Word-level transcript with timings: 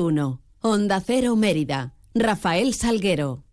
1. 0.00 0.40
Onda 0.60 1.00
Cero 1.00 1.36
Mérida. 1.36 1.94
Rafael 2.14 2.74
Salguero. 2.74 3.44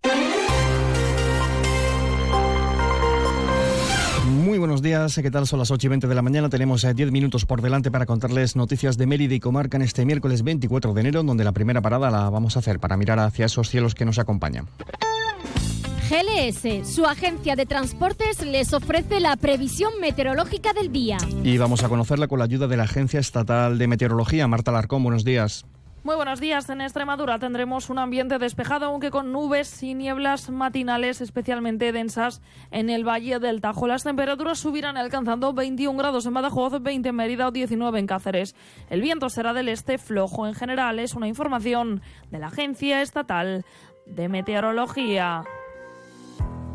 Muy 4.27 4.57
buenos 4.57 4.81
días, 4.81 5.19
¿qué 5.21 5.31
tal? 5.31 5.47
Son 5.47 5.59
las 5.59 5.71
8 5.71 5.87
y 5.87 5.89
20 5.89 6.07
de 6.07 6.15
la 6.15 6.21
mañana. 6.21 6.49
Tenemos 6.49 6.81
10 6.81 6.99
eh, 6.99 7.11
minutos 7.11 7.45
por 7.45 7.61
delante 7.61 7.91
para 7.91 8.05
contarles 8.05 8.55
noticias 8.55 8.97
de 8.97 9.07
Mérida 9.07 9.35
y 9.35 9.39
Comarca 9.39 9.77
en 9.77 9.83
este 9.83 10.05
miércoles 10.05 10.43
24 10.43 10.93
de 10.93 11.01
enero, 11.01 11.23
donde 11.23 11.43
la 11.43 11.51
primera 11.51 11.81
parada 11.81 12.09
la 12.09 12.29
vamos 12.29 12.55
a 12.55 12.59
hacer 12.59 12.79
para 12.79 12.97
mirar 12.97 13.19
hacia 13.19 13.45
esos 13.45 13.69
cielos 13.69 13.95
que 13.95 14.05
nos 14.05 14.19
acompañan. 14.19 14.67
GLS, 16.09 16.87
su 16.93 17.05
agencia 17.05 17.55
de 17.55 17.65
transportes, 17.65 18.45
les 18.45 18.73
ofrece 18.73 19.21
la 19.21 19.37
previsión 19.37 19.93
meteorológica 20.01 20.73
del 20.73 20.91
día. 20.91 21.17
Y 21.43 21.57
vamos 21.57 21.83
a 21.83 21.89
conocerla 21.89 22.27
con 22.27 22.39
la 22.39 22.45
ayuda 22.45 22.67
de 22.67 22.75
la 22.75 22.83
Agencia 22.83 23.19
Estatal 23.19 23.77
de 23.77 23.87
Meteorología. 23.87 24.47
Marta 24.47 24.71
Larcón, 24.71 25.03
buenos 25.03 25.23
días. 25.23 25.65
Muy 26.03 26.15
buenos 26.15 26.39
días. 26.39 26.67
En 26.67 26.81
Extremadura 26.81 27.37
tendremos 27.37 27.91
un 27.91 27.99
ambiente 27.99 28.39
despejado, 28.39 28.87
aunque 28.87 29.11
con 29.11 29.31
nubes 29.31 29.83
y 29.83 29.93
nieblas 29.93 30.49
matinales 30.49 31.21
especialmente 31.21 31.91
densas 31.91 32.41
en 32.71 32.89
el 32.89 33.07
Valle 33.07 33.37
del 33.37 33.61
Tajo. 33.61 33.85
Las 33.85 34.01
temperaturas 34.01 34.57
subirán 34.57 34.97
alcanzando 34.97 35.53
21 35.53 35.95
grados 35.99 36.25
en 36.25 36.33
Badajoz, 36.33 36.81
20 36.81 37.09
en 37.09 37.15
Mérida 37.15 37.47
o 37.47 37.51
19 37.51 37.99
en 37.99 38.07
Cáceres. 38.07 38.55
El 38.89 39.01
viento 39.01 39.29
será 39.29 39.53
del 39.53 39.69
este 39.69 39.99
flojo 39.99 40.47
en 40.47 40.55
general. 40.55 40.97
Es 40.97 41.13
una 41.13 41.27
información 41.27 42.01
de 42.31 42.39
la 42.39 42.47
Agencia 42.47 43.03
Estatal 43.03 43.63
de 44.07 44.27
Meteorología. 44.27 45.43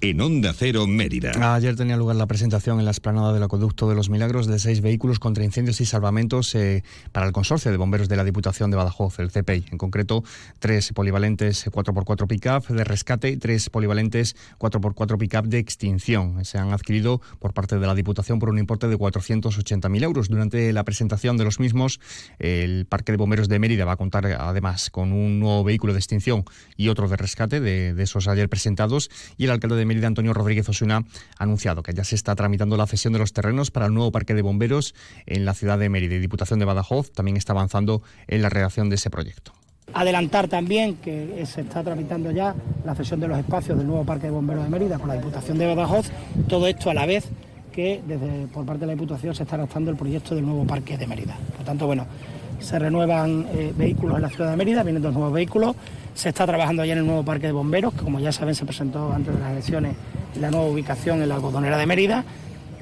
en 0.00 0.20
Onda 0.20 0.52
Cero 0.52 0.86
Mérida. 0.86 1.54
Ayer 1.54 1.74
tenía 1.74 1.96
lugar 1.96 2.16
la 2.16 2.26
presentación 2.26 2.78
en 2.78 2.84
la 2.84 2.90
esplanada 2.90 3.32
del 3.32 3.42
Acueducto 3.42 3.88
de 3.88 3.94
los 3.94 4.10
Milagros 4.10 4.46
de 4.46 4.58
seis 4.58 4.82
vehículos 4.82 5.18
contra 5.18 5.44
incendios 5.44 5.80
y 5.80 5.86
salvamentos 5.86 6.54
eh, 6.54 6.84
para 7.12 7.26
el 7.26 7.32
consorcio 7.32 7.70
de 7.70 7.76
bomberos 7.76 8.08
de 8.08 8.16
la 8.16 8.24
Diputación 8.24 8.70
de 8.70 8.76
Badajoz, 8.76 9.18
el 9.18 9.30
CPI. 9.30 9.66
En 9.72 9.78
concreto, 9.78 10.22
tres 10.58 10.92
polivalentes 10.92 11.66
4x4 11.66 12.26
pick-up 12.26 12.66
de 12.68 12.84
rescate 12.84 13.30
y 13.30 13.36
tres 13.38 13.70
polivalentes 13.70 14.36
4x4 14.58 15.18
pick-up 15.18 15.48
de 15.48 15.58
extinción. 15.58 16.44
Se 16.44 16.58
han 16.58 16.72
adquirido 16.72 17.22
por 17.38 17.54
parte 17.54 17.78
de 17.78 17.86
la 17.86 17.94
Diputación 17.94 18.38
por 18.38 18.50
un 18.50 18.58
importe 18.58 18.88
de 18.88 18.98
480.000 18.98 20.02
euros. 20.02 20.28
Durante 20.28 20.72
la 20.74 20.84
presentación 20.84 21.38
de 21.38 21.44
los 21.44 21.58
mismos, 21.58 22.00
el 22.38 22.84
Parque 22.86 23.12
de 23.12 23.18
Bomberos 23.18 23.48
de 23.48 23.58
Mérida 23.58 23.86
va 23.86 23.92
a 23.92 23.96
contar 23.96 24.26
además 24.26 24.90
con 24.90 25.12
un 25.12 25.40
nuevo 25.40 25.64
vehículo 25.64 25.94
de 25.94 26.00
extinción 26.00 26.44
y 26.76 26.88
otro 26.88 27.08
de 27.08 27.16
rescate 27.16 27.60
de, 27.60 27.94
de 27.94 28.02
esos 28.02 28.28
ayer 28.28 28.48
presentados 28.50 29.10
y 29.38 29.44
el 29.44 29.50
alcalde 29.50 29.76
de 29.76 29.85
Mérida, 29.86 30.06
Antonio 30.06 30.34
Rodríguez 30.34 30.68
Osuna, 30.68 31.04
ha 31.38 31.42
anunciado 31.42 31.82
que 31.82 31.94
ya 31.94 32.04
se 32.04 32.14
está 32.14 32.34
tramitando 32.34 32.76
la 32.76 32.86
cesión 32.86 33.12
de 33.12 33.18
los 33.18 33.32
terrenos 33.32 33.70
para 33.70 33.86
el 33.86 33.94
nuevo 33.94 34.12
parque 34.12 34.34
de 34.34 34.42
bomberos 34.42 34.94
en 35.26 35.44
la 35.44 35.54
ciudad 35.54 35.78
de 35.78 35.88
Mérida. 35.88 36.14
Y 36.16 36.18
Diputación 36.18 36.58
de 36.58 36.64
Badajoz 36.64 37.12
también 37.12 37.36
está 37.36 37.52
avanzando 37.52 38.02
en 38.26 38.42
la 38.42 38.48
redacción 38.48 38.88
de 38.90 38.96
ese 38.96 39.10
proyecto. 39.10 39.52
Adelantar 39.94 40.48
también 40.48 40.96
que 40.96 41.44
se 41.46 41.60
está 41.60 41.82
tramitando 41.82 42.30
ya 42.32 42.54
la 42.84 42.94
cesión 42.94 43.20
de 43.20 43.28
los 43.28 43.38
espacios 43.38 43.78
del 43.78 43.86
nuevo 43.86 44.04
Parque 44.04 44.26
de 44.26 44.32
Bomberos 44.32 44.64
de 44.64 44.70
Mérida 44.70 44.98
con 44.98 45.08
la 45.08 45.14
Diputación 45.14 45.58
de 45.58 45.66
Badajoz, 45.66 46.10
todo 46.48 46.66
esto 46.66 46.90
a 46.90 46.94
la 46.94 47.06
vez 47.06 47.28
que 47.72 48.02
desde 48.06 48.46
por 48.48 48.64
parte 48.64 48.80
de 48.80 48.86
la 48.86 48.92
Diputación 48.94 49.34
se 49.34 49.44
está 49.44 49.56
adaptando 49.56 49.90
el 49.90 49.96
proyecto 49.96 50.34
del 50.34 50.44
nuevo 50.44 50.66
Parque 50.66 50.98
de 50.98 51.06
Mérida. 51.06 51.36
Por 51.56 51.64
tanto, 51.64 51.86
bueno, 51.86 52.06
se 52.58 52.78
renuevan 52.78 53.46
eh, 53.52 53.72
vehículos 53.76 54.16
en 54.16 54.22
la 54.22 54.30
ciudad 54.30 54.50
de 54.50 54.56
Mérida, 54.56 54.82
vienen 54.82 55.02
dos 55.02 55.12
nuevos 55.12 55.32
vehículos, 55.32 55.76
se 56.16 56.30
está 56.30 56.46
trabajando 56.46 56.82
ya 56.84 56.94
en 56.94 57.00
el 57.00 57.06
nuevo 57.06 57.22
Parque 57.22 57.46
de 57.46 57.52
Bomberos, 57.52 57.92
que 57.92 58.00
como 58.00 58.18
ya 58.18 58.32
saben 58.32 58.54
se 58.54 58.64
presentó 58.64 59.12
antes 59.12 59.34
de 59.34 59.38
las 59.40 59.52
elecciones 59.52 59.94
la 60.40 60.50
nueva 60.50 60.66
ubicación 60.66 61.22
en 61.22 61.28
la 61.28 61.34
algodonera 61.34 61.76
de 61.76 61.84
Mérida, 61.84 62.24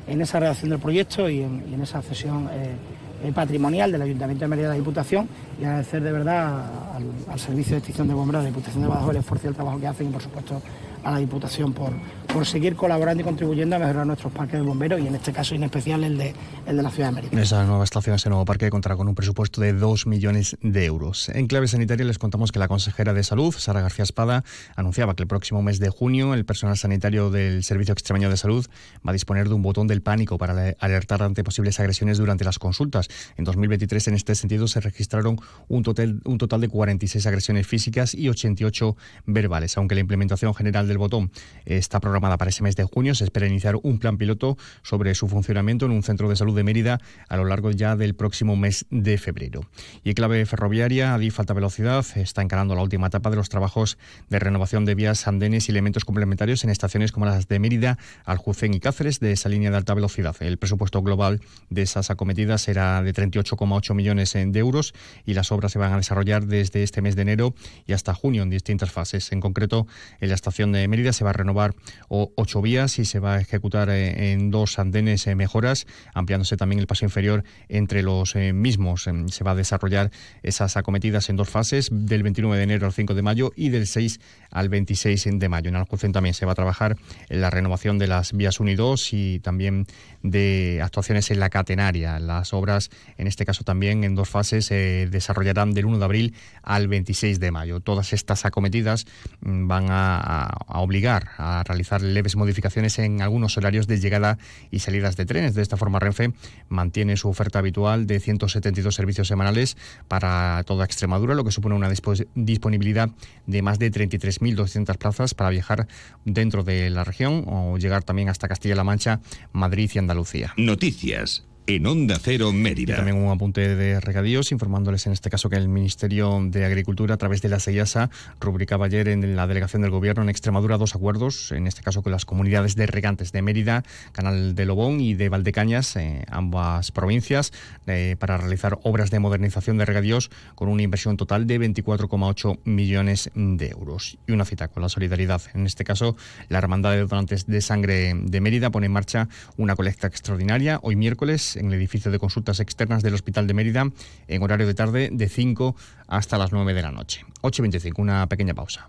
en 0.06 0.20
esa 0.20 0.38
redacción 0.38 0.70
del 0.70 0.78
proyecto 0.78 1.28
y 1.28 1.42
en, 1.42 1.80
esa 1.82 2.00
cesión 2.00 2.48
eh, 2.52 3.32
patrimonial 3.34 3.90
del 3.90 4.02
Ayuntamiento 4.02 4.44
de 4.44 4.48
Mérida 4.48 4.68
de 4.68 4.74
la 4.74 4.78
Diputación 4.78 5.28
y 5.60 5.64
agradecer 5.64 6.02
de 6.02 6.12
verdad 6.12 6.62
al, 6.94 7.32
al 7.32 7.40
Servicio 7.40 7.72
de 7.72 7.78
Extinción 7.78 8.06
de 8.06 8.14
Bomberos 8.14 8.44
de 8.44 8.50
la 8.50 8.54
Diputación 8.54 8.82
de 8.82 8.88
Badajoz 8.88 9.10
el 9.10 9.16
esfuerzo 9.16 9.46
y 9.46 9.48
el 9.48 9.54
trabajo 9.54 9.80
que 9.80 9.86
hacen 9.88 10.08
y 10.08 10.10
por 10.10 10.22
supuesto 10.22 10.62
a 11.04 11.10
la 11.10 11.18
Diputación 11.18 11.72
por, 11.72 11.92
por 12.32 12.46
seguir 12.46 12.76
colaborando 12.76 13.22
y 13.22 13.24
contribuyendo 13.24 13.76
a 13.76 13.78
mejorar 13.78 14.06
nuestros 14.06 14.32
parques 14.32 14.58
de 14.58 14.66
bomberos 14.66 15.00
y 15.00 15.06
en 15.06 15.14
este 15.14 15.32
caso 15.32 15.54
en 15.54 15.64
especial 15.64 16.04
el 16.04 16.18
de, 16.18 16.34
el 16.66 16.76
de 16.76 16.82
la 16.82 16.90
ciudad 16.90 17.10
de 17.10 17.14
Mérida. 17.14 17.42
Esa 17.42 17.64
nueva 17.64 17.84
estación, 17.84 18.16
ese 18.16 18.28
nuevo 18.28 18.44
parque 18.44 18.70
contará 18.70 18.96
con 18.96 19.08
un 19.08 19.14
presupuesto 19.14 19.60
de 19.60 19.72
2 19.72 20.06
millones 20.06 20.56
de 20.60 20.84
euros. 20.84 21.28
En 21.28 21.46
clave 21.46 21.68
sanitaria 21.68 22.04
les 22.04 22.18
contamos 22.18 22.52
que 22.52 22.58
la 22.58 22.68
consejera 22.68 23.12
de 23.12 23.22
Salud, 23.22 23.54
Sara 23.56 23.80
García 23.80 24.02
Espada, 24.02 24.44
anunciaba 24.76 25.14
que 25.14 25.22
el 25.22 25.28
próximo 25.28 25.62
mes 25.62 25.78
de 25.78 25.90
junio 25.90 26.34
el 26.34 26.44
personal 26.44 26.76
sanitario 26.76 27.30
del 27.30 27.62
Servicio 27.62 27.92
Extremeño 27.92 28.30
de 28.30 28.36
Salud 28.36 28.66
va 29.06 29.10
a 29.10 29.12
disponer 29.12 29.48
de 29.48 29.54
un 29.54 29.62
botón 29.62 29.86
del 29.86 30.02
pánico 30.02 30.38
para 30.38 30.74
alertar 30.80 31.22
ante 31.22 31.44
posibles 31.44 31.78
agresiones 31.80 32.18
durante 32.18 32.44
las 32.44 32.58
consultas. 32.58 33.08
En 33.36 33.44
2023, 33.44 34.08
en 34.08 34.14
este 34.14 34.34
sentido, 34.34 34.66
se 34.68 34.80
registraron 34.80 35.38
un 35.68 35.82
total, 35.82 36.20
un 36.24 36.38
total 36.38 36.60
de 36.60 36.68
46 36.68 37.26
agresiones 37.26 37.66
físicas 37.66 38.14
y 38.14 38.28
88 38.28 38.96
verbales. 39.26 39.76
Aunque 39.76 39.94
la 39.94 40.00
implementación 40.00 40.54
general 40.54 40.88
del 40.88 40.93
botón 40.98 41.30
está 41.64 42.00
programada 42.00 42.36
para 42.36 42.50
ese 42.50 42.62
mes 42.62 42.76
de 42.76 42.84
junio, 42.84 43.14
se 43.14 43.24
espera 43.24 43.46
iniciar 43.46 43.76
un 43.82 43.98
plan 43.98 44.18
piloto 44.18 44.56
sobre 44.82 45.14
su 45.14 45.28
funcionamiento 45.28 45.86
en 45.86 45.92
un 45.92 46.02
centro 46.02 46.28
de 46.28 46.36
salud 46.36 46.54
de 46.54 46.64
Mérida 46.64 47.00
a 47.28 47.36
lo 47.36 47.44
largo 47.44 47.70
ya 47.70 47.96
del 47.96 48.14
próximo 48.14 48.56
mes 48.56 48.86
de 48.90 49.18
febrero. 49.18 49.62
Y 50.02 50.10
en 50.10 50.14
clave 50.14 50.44
ferroviaria, 50.46 51.14
Adif 51.14 51.38
Alta 51.40 51.54
Velocidad 51.54 52.04
está 52.16 52.42
encarando 52.42 52.74
la 52.74 52.82
última 52.82 53.06
etapa 53.06 53.30
de 53.30 53.36
los 53.36 53.48
trabajos 53.48 53.98
de 54.28 54.38
renovación 54.38 54.84
de 54.84 54.94
vías, 54.94 55.26
andenes 55.26 55.68
y 55.68 55.72
elementos 55.72 56.04
complementarios 56.04 56.64
en 56.64 56.70
estaciones 56.70 57.12
como 57.12 57.26
las 57.26 57.48
de 57.48 57.58
Mérida, 57.58 57.98
Aljucén 58.24 58.74
y 58.74 58.80
Cáceres 58.80 59.20
de 59.20 59.32
esa 59.32 59.48
línea 59.48 59.70
de 59.70 59.76
alta 59.76 59.94
velocidad. 59.94 60.36
El 60.40 60.58
presupuesto 60.58 61.02
global 61.02 61.40
de 61.70 61.82
esas 61.82 62.10
acometidas 62.10 62.62
será 62.62 63.02
de 63.02 63.12
38,8 63.12 63.94
millones 63.94 64.32
de 64.32 64.58
euros 64.58 64.94
y 65.24 65.34
las 65.34 65.52
obras 65.52 65.72
se 65.72 65.78
van 65.78 65.92
a 65.92 65.96
desarrollar 65.96 66.46
desde 66.46 66.82
este 66.82 67.02
mes 67.02 67.16
de 67.16 67.22
enero 67.22 67.54
y 67.86 67.92
hasta 67.92 68.14
junio 68.14 68.42
en 68.42 68.50
distintas 68.50 68.90
fases. 68.90 69.32
En 69.32 69.40
concreto, 69.40 69.86
en 70.20 70.28
la 70.28 70.34
estación 70.34 70.72
de 70.72 70.83
Mérida 70.88 71.12
se 71.12 71.24
va 71.24 71.30
a 71.30 71.34
renovar 71.34 71.74
ocho 72.08 72.62
vías 72.62 72.98
y 72.98 73.04
se 73.04 73.18
va 73.18 73.34
a 73.34 73.40
ejecutar 73.40 73.90
en 73.90 74.50
dos 74.50 74.78
andenes 74.78 75.26
mejoras, 75.34 75.86
ampliándose 76.14 76.56
también 76.56 76.80
el 76.80 76.86
paso 76.86 77.04
inferior 77.04 77.44
entre 77.68 78.02
los 78.02 78.34
mismos. 78.36 79.08
Se 79.28 79.44
va 79.44 79.52
a 79.52 79.54
desarrollar 79.54 80.10
esas 80.42 80.76
acometidas 80.76 81.28
en 81.28 81.36
dos 81.36 81.48
fases, 81.48 81.88
del 81.90 82.22
29 82.22 82.56
de 82.56 82.62
enero 82.62 82.86
al 82.86 82.92
5 82.92 83.14
de 83.14 83.22
mayo 83.22 83.52
y 83.56 83.68
del 83.68 83.86
6 83.86 84.20
al 84.50 84.68
26 84.68 85.28
de 85.38 85.48
mayo. 85.48 85.68
En 85.68 85.76
Aljucén 85.76 86.12
también 86.12 86.34
se 86.34 86.46
va 86.46 86.52
a 86.52 86.54
trabajar 86.54 86.96
en 87.28 87.40
la 87.40 87.50
renovación 87.50 87.98
de 87.98 88.06
las 88.06 88.32
vías 88.32 88.60
1 88.60 88.70
y 88.70 88.74
2 88.74 89.12
y 89.12 89.40
también 89.40 89.86
de 90.22 90.80
actuaciones 90.82 91.30
en 91.30 91.40
la 91.40 91.50
catenaria. 91.50 92.18
Las 92.18 92.52
obras, 92.52 92.90
en 93.18 93.26
este 93.26 93.44
caso 93.44 93.64
también 93.64 94.04
en 94.04 94.14
dos 94.14 94.28
fases, 94.28 94.66
se 94.66 95.08
desarrollarán 95.10 95.74
del 95.74 95.86
1 95.86 95.98
de 95.98 96.04
abril 96.04 96.34
al 96.62 96.88
26 96.88 97.40
de 97.40 97.50
mayo. 97.50 97.80
Todas 97.80 98.12
estas 98.12 98.44
acometidas 98.44 99.06
van 99.40 99.86
a, 99.90 100.46
a 100.46 100.73
obligar 100.80 101.30
a 101.38 101.62
realizar 101.64 102.02
leves 102.02 102.36
modificaciones 102.36 102.98
en 102.98 103.22
algunos 103.22 103.56
horarios 103.56 103.86
de 103.86 103.98
llegada 103.98 104.38
y 104.70 104.80
salidas 104.80 105.16
de 105.16 105.26
trenes. 105.26 105.54
De 105.54 105.62
esta 105.62 105.76
forma, 105.76 105.98
Renfe 105.98 106.32
mantiene 106.68 107.16
su 107.16 107.28
oferta 107.28 107.58
habitual 107.58 108.06
de 108.06 108.20
172 108.20 108.94
servicios 108.94 109.28
semanales 109.28 109.76
para 110.08 110.62
toda 110.64 110.84
Extremadura, 110.84 111.34
lo 111.34 111.44
que 111.44 111.50
supone 111.50 111.74
una 111.74 111.90
disponibilidad 112.34 113.10
de 113.46 113.62
más 113.62 113.78
de 113.78 113.90
33.200 113.90 114.96
plazas 114.98 115.34
para 115.34 115.50
viajar 115.50 115.86
dentro 116.24 116.64
de 116.64 116.90
la 116.90 117.04
región 117.04 117.44
o 117.46 117.78
llegar 117.78 118.02
también 118.02 118.28
hasta 118.28 118.48
Castilla-La 118.48 118.84
Mancha, 118.84 119.20
Madrid 119.52 119.90
y 119.94 119.98
Andalucía. 119.98 120.54
Noticias 120.56 121.44
en 121.66 121.86
Onda 121.86 122.18
Cero 122.20 122.52
Mérida. 122.52 122.92
Y 122.92 122.96
también 122.96 123.16
un 123.16 123.30
apunte 123.30 123.74
de 123.74 123.98
regadíos, 124.00 124.52
informándoles 124.52 125.06
en 125.06 125.12
este 125.12 125.30
caso 125.30 125.48
que 125.48 125.56
el 125.56 125.68
Ministerio 125.68 126.38
de 126.42 126.64
Agricultura, 126.64 127.14
a 127.14 127.16
través 127.16 127.40
de 127.40 127.48
la 127.48 127.58
SEIASA, 127.58 128.10
rubricaba 128.38 128.86
ayer 128.86 129.08
en 129.08 129.34
la 129.34 129.46
delegación 129.46 129.82
del 129.82 129.90
Gobierno 129.90 130.22
en 130.22 130.28
Extremadura 130.28 130.76
dos 130.76 130.94
acuerdos, 130.94 131.52
en 131.52 131.66
este 131.66 131.82
caso 131.82 132.02
con 132.02 132.12
las 132.12 132.26
comunidades 132.26 132.76
de 132.76 132.86
regantes 132.86 133.32
de 133.32 133.40
Mérida, 133.40 133.82
Canal 134.12 134.54
de 134.54 134.66
Lobón 134.66 135.00
y 135.00 135.14
de 135.14 135.28
Valdecañas, 135.30 135.96
eh, 135.96 136.24
ambas 136.28 136.90
provincias, 136.90 137.52
eh, 137.86 138.16
para 138.18 138.36
realizar 138.36 138.78
obras 138.82 139.10
de 139.10 139.20
modernización 139.20 139.78
de 139.78 139.86
regadíos 139.86 140.30
con 140.54 140.68
una 140.68 140.82
inversión 140.82 141.16
total 141.16 141.46
de 141.46 141.58
24,8 141.58 142.58
millones 142.64 143.30
de 143.34 143.68
euros. 143.68 144.18
Y 144.26 144.32
una 144.32 144.44
cita 144.44 144.68
con 144.68 144.82
la 144.82 144.90
solidaridad. 144.90 145.40
En 145.54 145.66
este 145.66 145.84
caso, 145.84 146.16
la 146.48 146.58
Hermandad 146.58 146.92
de 146.92 147.06
Donantes 147.06 147.46
de 147.46 147.60
Sangre 147.62 148.12
de 148.14 148.40
Mérida 148.40 148.70
pone 148.70 148.86
en 148.86 148.92
marcha 148.92 149.28
una 149.56 149.76
colecta 149.76 150.06
extraordinaria 150.06 150.78
hoy 150.82 150.96
miércoles 150.96 151.53
en 151.56 151.66
el 151.66 151.74
edificio 151.74 152.10
de 152.10 152.18
consultas 152.18 152.60
externas 152.60 153.02
del 153.02 153.14
Hospital 153.14 153.46
de 153.46 153.54
Mérida 153.54 153.90
en 154.28 154.42
horario 154.42 154.66
de 154.66 154.74
tarde 154.74 155.08
de 155.12 155.28
5 155.28 155.76
hasta 156.06 156.38
las 156.38 156.52
9 156.52 156.74
de 156.74 156.82
la 156.82 156.92
noche. 156.92 157.24
8.25, 157.42 157.92
una 157.98 158.26
pequeña 158.28 158.54
pausa. 158.54 158.88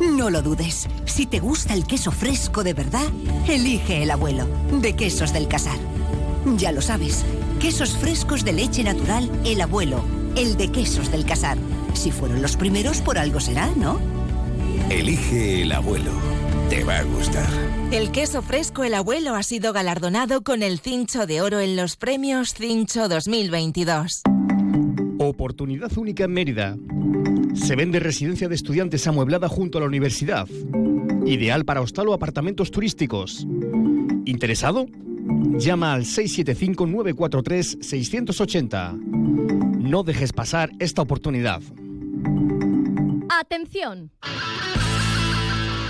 No 0.00 0.30
lo 0.30 0.42
dudes. 0.42 0.88
Si 1.04 1.26
te 1.26 1.38
gusta 1.38 1.74
el 1.74 1.86
queso 1.86 2.10
fresco 2.10 2.64
de 2.64 2.74
verdad, 2.74 3.06
elige 3.48 4.02
el 4.02 4.10
abuelo, 4.10 4.48
de 4.80 4.94
Quesos 4.94 5.32
del 5.32 5.48
Casar. 5.48 5.78
Ya 6.56 6.72
lo 6.72 6.80
sabes, 6.80 7.24
quesos 7.60 7.96
frescos 7.96 8.44
de 8.44 8.52
leche 8.52 8.82
natural, 8.82 9.30
el 9.44 9.60
abuelo, 9.60 10.04
el 10.36 10.56
de 10.56 10.72
Quesos 10.72 11.12
del 11.12 11.24
Casar. 11.24 11.56
Si 11.94 12.10
fueron 12.10 12.42
los 12.42 12.56
primeros, 12.56 13.00
por 13.00 13.16
algo 13.18 13.38
será, 13.38 13.70
¿no? 13.76 14.00
Elige 14.90 15.62
el 15.62 15.72
abuelo. 15.72 16.31
Te 16.72 16.80
va 16.84 17.00
a 17.00 17.02
gustar. 17.02 17.50
El 17.90 18.12
queso 18.12 18.40
fresco 18.40 18.82
El 18.82 18.94
Abuelo 18.94 19.34
ha 19.34 19.42
sido 19.42 19.74
galardonado 19.74 20.40
con 20.40 20.62
el 20.62 20.78
Cincho 20.78 21.26
de 21.26 21.42
Oro 21.42 21.60
en 21.60 21.76
los 21.76 21.96
premios 21.96 22.54
Cincho 22.54 23.10
2022. 23.10 24.22
Oportunidad 25.18 25.94
única 25.98 26.24
en 26.24 26.32
Mérida. 26.32 26.78
Se 27.52 27.76
vende 27.76 28.00
residencia 28.00 28.48
de 28.48 28.54
estudiantes 28.54 29.06
amueblada 29.06 29.50
junto 29.50 29.76
a 29.76 29.82
la 29.82 29.86
universidad. 29.86 30.48
Ideal 31.26 31.66
para 31.66 31.82
hostal 31.82 32.08
o 32.08 32.14
apartamentos 32.14 32.70
turísticos. 32.70 33.46
¿Interesado? 34.24 34.86
Llama 35.58 35.92
al 35.92 36.06
675-943-680. 36.06 38.96
No 38.96 40.04
dejes 40.04 40.32
pasar 40.32 40.70
esta 40.78 41.02
oportunidad. 41.02 41.60
¡Atención! 43.28 44.10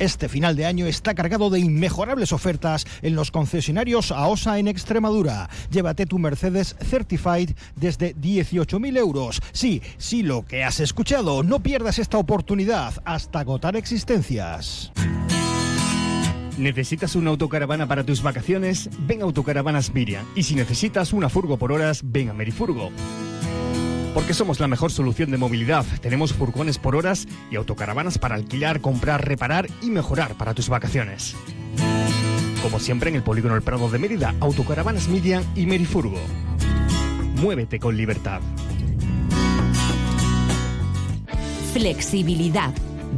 Este 0.00 0.30
final 0.30 0.56
de 0.56 0.64
año 0.64 0.86
está 0.86 1.14
cargado 1.14 1.50
de 1.50 1.60
inmejorables 1.60 2.32
ofertas 2.32 2.86
en 3.02 3.14
los 3.14 3.30
concesionarios 3.30 4.10
AOSA 4.10 4.58
en 4.58 4.66
Extremadura. 4.66 5.50
Llévate 5.70 6.06
tu 6.06 6.18
Mercedes 6.18 6.74
Certified 6.80 7.50
desde 7.76 8.16
18.000 8.16 8.96
euros. 8.96 9.42
Sí, 9.52 9.82
sí, 9.98 10.22
lo 10.22 10.46
que 10.46 10.64
has 10.64 10.80
escuchado. 10.80 11.42
No 11.42 11.62
pierdas 11.62 11.98
esta 11.98 12.16
oportunidad 12.16 12.94
hasta 13.04 13.40
agotar 13.40 13.76
existencias. 13.76 14.90
¿Necesitas 16.56 17.14
una 17.14 17.28
autocaravana 17.28 17.86
para 17.86 18.04
tus 18.04 18.22
vacaciones? 18.22 18.88
Ven 19.06 19.20
a 19.20 19.24
Autocaravanas 19.24 19.92
Miriam. 19.92 20.24
Y 20.34 20.44
si 20.44 20.54
necesitas 20.54 21.12
una 21.12 21.28
furgo 21.28 21.58
por 21.58 21.72
horas, 21.72 22.00
ven 22.04 22.30
a 22.30 22.32
Merifurgo. 22.32 22.90
Porque 24.14 24.34
somos 24.34 24.58
la 24.58 24.68
mejor 24.68 24.90
solución 24.90 25.30
de 25.30 25.38
movilidad. 25.38 25.84
Tenemos 26.00 26.32
furgones 26.32 26.78
por 26.78 26.96
horas 26.96 27.28
y 27.50 27.56
autocaravanas 27.56 28.18
para 28.18 28.34
alquilar, 28.34 28.80
comprar, 28.80 29.26
reparar 29.26 29.68
y 29.82 29.90
mejorar 29.90 30.34
para 30.34 30.54
tus 30.54 30.68
vacaciones. 30.68 31.36
Como 32.62 32.78
siempre 32.80 33.10
en 33.10 33.16
el 33.16 33.22
Polígono 33.22 33.54
El 33.54 33.62
Prado 33.62 33.88
de 33.88 33.98
Mérida, 33.98 34.34
Autocaravanas 34.40 35.08
Miriam 35.08 35.42
y 35.54 35.66
Merifurgo. 35.66 36.18
Muévete 37.36 37.78
con 37.78 37.96
libertad. 37.96 38.40
Flexibilidad. 41.72 42.74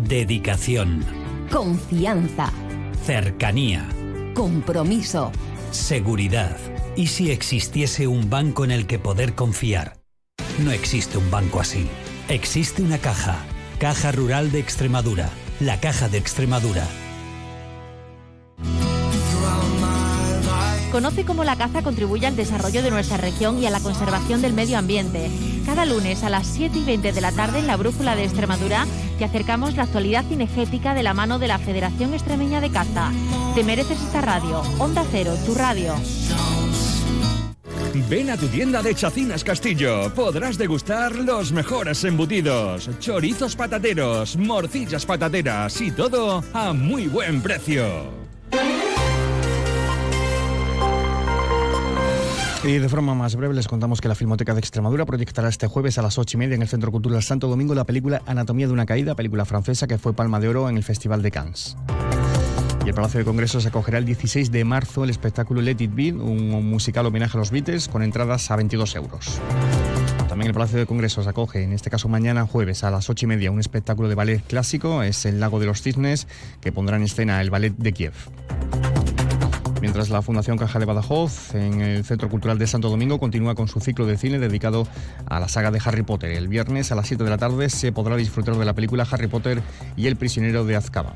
Dedicación. 0.06 1.04
Confianza. 1.50 2.50
Cercanía. 3.04 3.88
Compromiso. 4.34 5.32
Seguridad. 5.70 6.56
¿Y 6.96 7.06
si 7.06 7.30
existiese 7.30 8.06
un 8.06 8.28
banco 8.28 8.64
en 8.64 8.70
el 8.70 8.86
que 8.86 8.98
poder 8.98 9.34
confiar? 9.34 10.01
No 10.58 10.70
existe 10.70 11.18
un 11.18 11.30
banco 11.30 11.60
así. 11.60 11.88
Existe 12.28 12.82
una 12.82 12.98
caja. 12.98 13.36
Caja 13.78 14.12
Rural 14.12 14.52
de 14.52 14.60
Extremadura. 14.60 15.30
La 15.60 15.80
Caja 15.80 16.08
de 16.08 16.18
Extremadura. 16.18 16.86
Conoce 20.92 21.24
cómo 21.24 21.42
la 21.42 21.56
caza 21.56 21.82
contribuye 21.82 22.26
al 22.26 22.36
desarrollo 22.36 22.82
de 22.82 22.90
nuestra 22.90 23.16
región 23.16 23.62
y 23.62 23.66
a 23.66 23.70
la 23.70 23.80
conservación 23.80 24.42
del 24.42 24.52
medio 24.52 24.76
ambiente. 24.76 25.30
Cada 25.64 25.86
lunes 25.86 26.22
a 26.22 26.28
las 26.28 26.46
7 26.46 26.80
y 26.80 26.84
20 26.84 27.12
de 27.12 27.20
la 27.22 27.32
tarde 27.32 27.60
en 27.60 27.66
la 27.66 27.78
Brújula 27.78 28.14
de 28.14 28.24
Extremadura 28.24 28.86
te 29.18 29.24
acercamos 29.24 29.74
la 29.74 29.84
actualidad 29.84 30.26
cinegética 30.28 30.92
de 30.92 31.02
la 31.02 31.14
mano 31.14 31.38
de 31.38 31.48
la 31.48 31.58
Federación 31.58 32.12
Extremeña 32.12 32.60
de 32.60 32.70
Caza. 32.70 33.10
Te 33.54 33.64
mereces 33.64 34.02
esta 34.02 34.20
radio. 34.20 34.60
Onda 34.78 35.02
Cero, 35.10 35.34
tu 35.46 35.54
radio. 35.54 35.94
Ven 38.08 38.30
a 38.30 38.36
tu 38.36 38.46
tienda 38.48 38.82
de 38.82 38.94
Chacinas 38.94 39.44
Castillo. 39.44 40.12
Podrás 40.14 40.56
degustar 40.56 41.14
los 41.14 41.52
mejores 41.52 42.04
embutidos, 42.04 42.88
chorizos 42.98 43.54
patateros, 43.54 44.36
morcillas 44.36 45.04
patateras 45.04 45.80
y 45.80 45.90
todo 45.90 46.42
a 46.54 46.72
muy 46.72 47.06
buen 47.08 47.42
precio. 47.42 47.84
Y 52.64 52.78
de 52.78 52.88
forma 52.88 53.14
más 53.14 53.34
breve 53.34 53.54
les 53.54 53.66
contamos 53.66 54.00
que 54.00 54.06
la 54.06 54.14
Filmoteca 54.14 54.54
de 54.54 54.60
Extremadura 54.60 55.04
proyectará 55.04 55.48
este 55.48 55.66
jueves 55.66 55.98
a 55.98 56.02
las 56.02 56.16
ocho 56.16 56.36
y 56.36 56.38
media 56.38 56.54
en 56.54 56.62
el 56.62 56.68
Centro 56.68 56.92
Cultural 56.92 57.22
Santo 57.22 57.48
Domingo 57.48 57.74
la 57.74 57.84
película 57.84 58.22
Anatomía 58.24 58.68
de 58.68 58.72
una 58.72 58.86
caída, 58.86 59.16
película 59.16 59.44
francesa 59.44 59.88
que 59.88 59.98
fue 59.98 60.12
Palma 60.14 60.38
de 60.38 60.48
Oro 60.48 60.68
en 60.68 60.76
el 60.76 60.84
Festival 60.84 61.22
de 61.22 61.32
Cannes. 61.32 61.76
Y 62.84 62.88
el 62.88 62.94
Palacio 62.94 63.18
de 63.18 63.24
Congresos 63.24 63.64
acogerá 63.64 63.98
el 63.98 64.04
16 64.04 64.50
de 64.50 64.64
marzo 64.64 65.04
el 65.04 65.10
espectáculo 65.10 65.60
Let 65.60 65.76
It 65.78 65.94
Be, 65.94 66.12
un 66.12 66.68
musical 66.68 67.06
homenaje 67.06 67.36
a 67.36 67.40
los 67.40 67.52
Beatles 67.52 67.86
con 67.88 68.02
entradas 68.02 68.50
a 68.50 68.56
22 68.56 68.96
euros. 68.96 69.40
También 70.28 70.48
el 70.48 70.54
Palacio 70.54 70.78
de 70.78 70.86
Congresos 70.86 71.28
acoge, 71.28 71.62
en 71.62 71.72
este 71.72 71.90
caso 71.90 72.08
mañana 72.08 72.44
jueves 72.44 72.82
a 72.82 72.90
las 72.90 73.08
ocho 73.08 73.26
y 73.26 73.28
media, 73.28 73.52
un 73.52 73.60
espectáculo 73.60 74.08
de 74.08 74.16
ballet 74.16 74.42
clásico, 74.42 75.02
es 75.04 75.24
el 75.26 75.38
Lago 75.38 75.60
de 75.60 75.66
los 75.66 75.82
Cisnes, 75.82 76.26
que 76.60 76.72
pondrá 76.72 76.96
en 76.96 77.04
escena 77.04 77.40
el 77.40 77.50
ballet 77.50 77.74
de 77.76 77.92
Kiev. 77.92 78.14
Mientras 79.80 80.10
la 80.10 80.22
Fundación 80.22 80.58
Caja 80.58 80.78
de 80.78 80.84
Badajoz, 80.84 81.54
en 81.54 81.80
el 81.80 82.04
Centro 82.04 82.28
Cultural 82.28 82.58
de 82.58 82.66
Santo 82.66 82.88
Domingo, 82.88 83.18
continúa 83.18 83.54
con 83.54 83.68
su 83.68 83.80
ciclo 83.80 84.06
de 84.06 84.16
cine 84.16 84.38
dedicado 84.38 84.88
a 85.26 85.38
la 85.38 85.48
saga 85.48 85.70
de 85.70 85.80
Harry 85.84 86.02
Potter. 86.02 86.30
El 86.30 86.48
viernes 86.48 86.92
a 86.92 86.94
las 86.94 87.08
7 87.08 87.22
de 87.22 87.30
la 87.30 87.38
tarde 87.38 87.68
se 87.68 87.92
podrá 87.92 88.16
disfrutar 88.16 88.56
de 88.56 88.64
la 88.64 88.74
película 88.74 89.06
Harry 89.10 89.26
Potter 89.26 89.60
y 89.96 90.06
el 90.06 90.16
prisionero 90.16 90.64
de 90.64 90.76
Azkaban. 90.76 91.14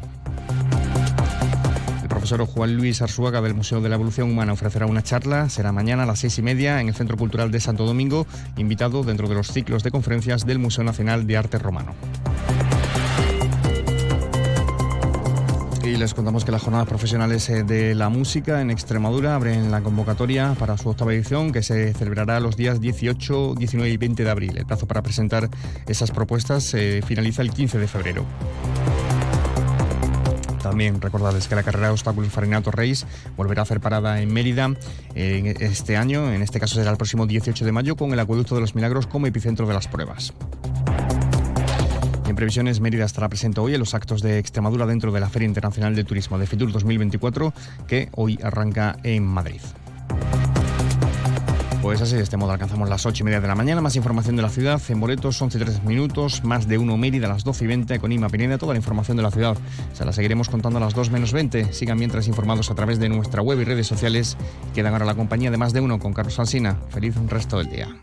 Profesor 2.27 2.55
Juan 2.55 2.75
Luis 2.75 3.03
Arzuaga 3.03 3.41
del 3.41 3.55
Museo 3.55 3.81
de 3.81 3.89
la 3.89 3.95
Evolución 3.95 4.29
Humana 4.29 4.53
ofrecerá 4.53 4.87
una 4.87 5.01
charla. 5.01 5.49
Será 5.49 5.71
mañana 5.71 6.03
a 6.03 6.07
las 6.07 6.19
seis 6.19 6.37
y 6.39 6.43
media 6.43 6.81
en 6.81 6.89
el 6.89 6.95
Centro 6.97 7.17
Cultural 7.17 7.53
de 7.53 7.61
Santo 7.61 7.87
Domingo, 7.87 8.27
invitado 8.57 9.05
dentro 9.05 9.29
de 9.29 9.37
los 9.37 9.47
ciclos 9.47 9.85
de 9.85 9.93
conferencias 9.93 10.45
del 10.45 10.59
Museo 10.59 10.83
Nacional 10.83 11.29
de 11.29 11.37
Arte 11.37 11.61
Romano. 11.61 11.95
Y 15.85 15.97
les 15.97 16.15
contamos 16.15 16.45
que 16.45 16.51
las 16.51 16.63
jornadas 16.63 16.89
profesionales 16.89 17.49
eh, 17.49 17.63
de 17.63 17.95
la 17.95 18.09
música 18.09 18.61
en 18.61 18.73
Extremadura 18.73 19.37
abren 19.37 19.71
la 19.71 19.83
convocatoria 19.83 20.57
para 20.59 20.77
su 20.77 20.89
octava 20.89 21.15
edición 21.15 21.53
que 21.53 21.63
se 21.63 21.95
celebrará 21.95 22.41
los 22.41 22.57
días 22.57 22.81
18, 22.81 23.55
19 23.57 23.89
y 23.89 23.97
20 23.99 24.25
de 24.25 24.31
abril. 24.31 24.59
El 24.59 24.67
plazo 24.67 24.89
para 24.89 25.01
presentar 25.01 25.49
esas 25.87 26.11
propuestas 26.11 26.65
se 26.65 27.03
finaliza 27.03 27.43
el 27.43 27.53
15 27.53 27.79
de 27.79 27.87
febrero. 27.87 28.27
También 30.77 31.01
recordarles 31.01 31.49
que 31.49 31.55
la 31.55 31.63
carrera 31.63 31.87
de 31.87 31.95
obstáculos 31.95 32.31
Farinato 32.31 32.71
Reis 32.71 33.07
volverá 33.35 33.63
a 33.63 33.65
hacer 33.65 33.81
parada 33.81 34.21
en 34.21 34.31
Mérida 34.31 34.75
en 35.15 35.47
este 35.47 35.97
año, 35.97 36.31
en 36.31 36.43
este 36.43 36.61
caso 36.61 36.75
será 36.75 36.91
el 36.91 36.99
próximo 36.99 37.27
18 37.27 37.65
de 37.65 37.73
mayo, 37.73 37.97
con 37.97 38.13
el 38.13 38.21
Acueducto 38.21 38.55
de 38.57 38.61
los 38.61 38.75
Milagros 38.75 39.07
como 39.07 39.27
epicentro 39.27 39.67
de 39.67 39.73
las 39.73 39.89
pruebas. 39.89 40.35
En 42.29 42.37
previsiones, 42.37 42.81
Mérida 42.81 43.07
estará 43.07 43.31
presente 43.31 43.59
hoy 43.59 43.73
en 43.73 43.81
los 43.81 43.95
actos 43.95 44.21
de 44.21 44.39
Extremadura 44.39 44.85
dentro 44.85 45.13
de 45.13 45.21
la 45.21 45.31
Feria 45.31 45.47
Internacional 45.47 45.97
de 45.97 46.05
Turismo 46.05 46.39
de 46.39 46.47
FITUR 46.47 46.71
2024, 46.71 47.55
que 47.89 48.11
hoy 48.13 48.39
arranca 48.43 48.99
en 49.03 49.25
Madrid. 49.25 49.63
Pues 51.87 52.03
así, 52.03 52.17
de 52.17 52.23
este 52.25 52.37
modo 52.37 52.51
alcanzamos 52.51 52.89
las 52.89 53.07
8 53.07 53.23
y 53.23 53.25
media 53.27 53.41
de 53.41 53.47
la 53.47 53.55
mañana. 53.55 53.81
Más 53.81 53.95
información 53.95 54.35
de 54.35 54.43
la 54.43 54.49
ciudad 54.49 54.83
en 54.89 54.99
boletos, 54.99 55.41
11 55.41 55.57
y 55.57 55.61
3 55.61 55.85
minutos, 55.85 56.43
más 56.43 56.67
de 56.67 56.79
1 56.79 56.97
Mérida 56.97 57.27
a 57.27 57.29
las 57.29 57.45
12 57.45 57.63
y 57.63 57.69
20 57.69 58.01
con 58.01 58.11
Ima 58.11 58.29
Pineda. 58.29 58.59
Toda 58.59 58.73
la 58.73 58.79
información 58.79 59.17
de 59.17 59.23
la 59.23 59.31
ciudad 59.31 59.57
se 59.93 60.05
la 60.05 60.13
seguiremos 60.13 60.49
contando 60.49 60.79
a 60.79 60.81
las 60.81 60.95
2 60.95 61.11
menos 61.11 61.33
20. 61.33 61.73
Sigan 61.73 61.97
mientras 61.97 62.27
informados 62.27 62.73
a 62.73 62.75
través 62.75 62.99
de 62.99 63.09
nuestra 63.09 63.41
web 63.41 63.61
y 63.61 63.65
redes 63.65 63.87
sociales. 63.87 64.37
Quedan 64.75 64.95
ahora 64.95 65.05
la 65.05 65.15
compañía 65.15 65.53
de 65.53 65.59
más 65.59 65.73
de 65.73 65.81
uno 65.81 66.01
con 66.01 66.13
Carlos 66.13 66.41
Alsina. 66.41 66.77
Feliz 66.91 67.15
resto 67.29 67.59
del 67.59 67.71
día. 67.71 67.97